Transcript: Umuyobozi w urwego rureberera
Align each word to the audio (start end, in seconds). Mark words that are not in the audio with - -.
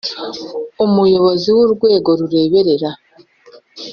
Umuyobozi 0.85 1.47
w 1.55 1.57
urwego 1.65 2.09
rureberera 2.19 2.89